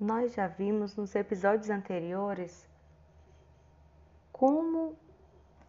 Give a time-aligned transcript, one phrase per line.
[0.00, 2.68] nós já vimos nos episódios anteriores
[4.32, 4.96] como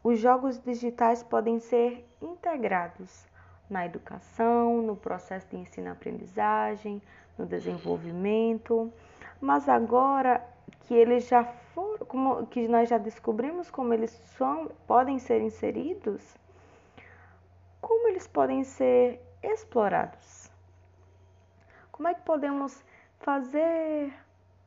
[0.04, 3.28] os jogos digitais podem ser integrados
[3.70, 7.02] na educação, no processo de ensino-aprendizagem,
[7.38, 8.92] no desenvolvimento,
[9.42, 10.46] mas agora
[10.82, 16.38] que eles já foram, como, que nós já descobrimos como eles são, podem ser inseridos,
[17.82, 20.52] como eles podem ser explorados?
[21.92, 22.84] Como é que podemos
[23.20, 24.14] fazer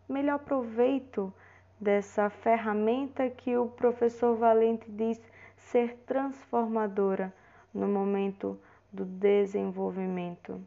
[0.08, 1.32] melhor proveito
[1.80, 5.20] dessa ferramenta que o professor Valente diz
[5.56, 7.32] ser transformadora
[7.72, 8.58] no momento
[8.92, 10.60] do desenvolvimento.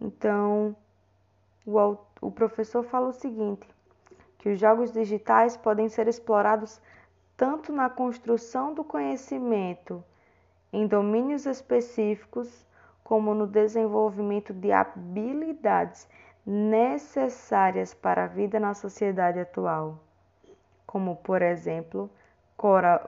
[0.00, 0.74] Então,
[1.66, 3.68] o, o professor fala o seguinte:
[4.38, 6.80] que os jogos digitais podem ser explorados
[7.36, 10.02] tanto na construção do conhecimento
[10.72, 12.66] em domínios específicos,
[13.08, 16.06] como no desenvolvimento de habilidades
[16.44, 19.98] necessárias para a vida na sociedade atual,
[20.86, 22.10] como, por exemplo,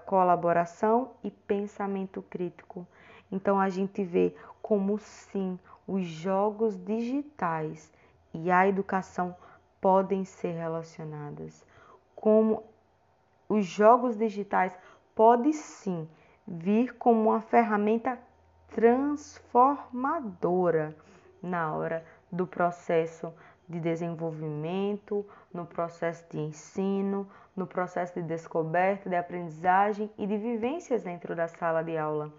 [0.06, 2.86] colaboração e pensamento crítico.
[3.30, 7.92] Então, a gente vê como sim os jogos digitais
[8.32, 9.36] e a educação
[9.82, 11.62] podem ser relacionadas,
[12.16, 12.64] como
[13.46, 14.74] os jogos digitais
[15.14, 16.08] podem sim
[16.48, 18.18] vir como uma ferramenta
[18.70, 20.94] transformadora
[21.42, 23.32] na hora do processo
[23.68, 27.26] de desenvolvimento, no processo de ensino,
[27.56, 32.32] no processo de descoberta, de aprendizagem e de vivências dentro da sala de aula.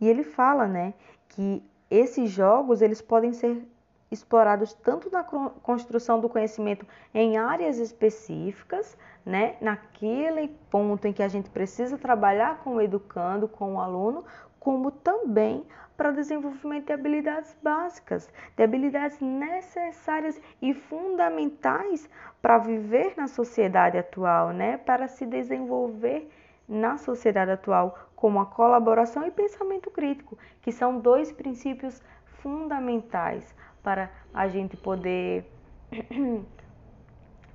[0.00, 0.94] E ele fala, né,
[1.28, 3.66] que esses jogos eles podem ser
[4.10, 11.28] explorados tanto na construção do conhecimento em áreas específicas, né, naquele ponto em que a
[11.28, 14.24] gente precisa trabalhar com o educando, com o aluno,
[14.66, 15.64] como também
[15.96, 22.10] para o desenvolvimento de habilidades básicas, de habilidades necessárias e fundamentais
[22.42, 26.28] para viver na sociedade atual, né, para se desenvolver
[26.68, 32.02] na sociedade atual, como a colaboração e pensamento crítico, que são dois princípios
[32.42, 33.54] fundamentais
[33.84, 35.48] para a gente poder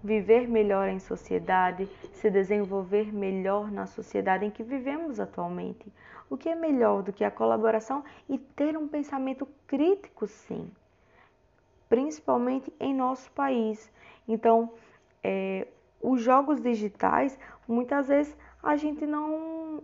[0.03, 5.91] viver melhor em sociedade, se desenvolver melhor na sociedade em que vivemos atualmente.
[6.29, 10.71] O que é melhor do que a colaboração e ter um pensamento crítico, sim,
[11.89, 13.91] principalmente em nosso país.
[14.27, 14.71] Então,
[15.23, 15.67] é,
[16.01, 19.83] os jogos digitais, muitas vezes a gente não,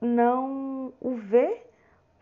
[0.00, 1.63] não o vê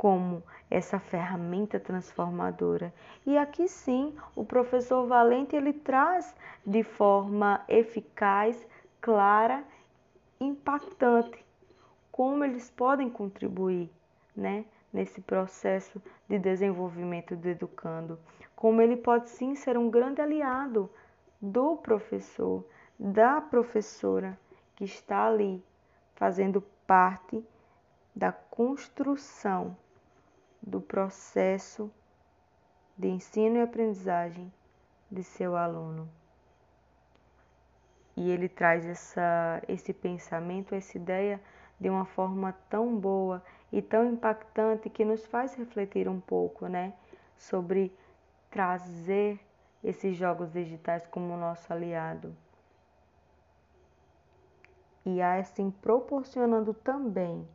[0.03, 2.93] como essa ferramenta transformadora.
[3.25, 6.35] E aqui sim, o professor Valente ele traz
[6.67, 8.67] de forma eficaz,
[9.01, 9.63] clara,
[10.41, 11.47] impactante
[12.11, 13.89] como eles podem contribuir,
[14.35, 18.19] né, nesse processo de desenvolvimento do educando,
[18.57, 20.91] como ele pode sim ser um grande aliado
[21.41, 22.67] do professor,
[22.99, 24.37] da professora
[24.75, 25.65] que está ali
[26.17, 27.41] fazendo parte
[28.17, 29.77] da construção
[30.63, 31.91] do processo
[32.97, 34.53] de ensino e aprendizagem
[35.11, 36.09] de seu aluno.
[38.17, 41.41] E ele traz essa, esse pensamento, essa ideia
[41.81, 46.93] de uma forma tão boa e tão impactante que nos faz refletir um pouco, né,
[47.37, 47.93] sobre
[48.51, 49.41] trazer
[49.83, 52.37] esses jogos digitais como nosso aliado.
[55.05, 57.49] E assim proporcionando também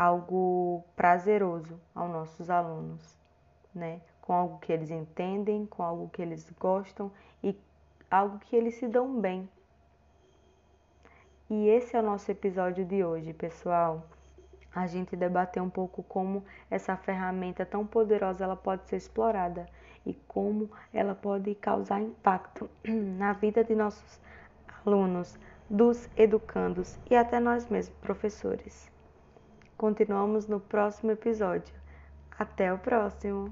[0.00, 3.18] algo prazeroso aos nossos alunos,
[3.74, 4.00] né?
[4.22, 7.12] Com algo que eles entendem, com algo que eles gostam
[7.44, 7.54] e
[8.10, 9.46] algo que eles se dão bem.
[11.50, 14.02] E esse é o nosso episódio de hoje, pessoal.
[14.74, 19.66] A gente debateu um pouco como essa ferramenta tão poderosa ela pode ser explorada
[20.06, 24.18] e como ela pode causar impacto na vida de nossos
[24.82, 25.38] alunos,
[25.68, 28.90] dos educandos e até nós mesmos, professores.
[29.80, 31.72] Continuamos no próximo episódio.
[32.38, 33.50] Até o próximo!